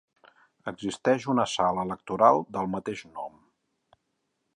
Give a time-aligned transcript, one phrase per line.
[0.69, 3.37] Existeix una sala electoral del mateix nom.